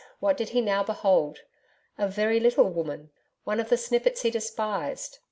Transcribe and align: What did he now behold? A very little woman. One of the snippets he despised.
What 0.19 0.35
did 0.35 0.49
he 0.49 0.61
now 0.61 0.81
behold? 0.81 1.43
A 1.99 2.07
very 2.07 2.39
little 2.39 2.67
woman. 2.67 3.11
One 3.43 3.59
of 3.59 3.69
the 3.69 3.77
snippets 3.77 4.23
he 4.23 4.31
despised. 4.31 5.19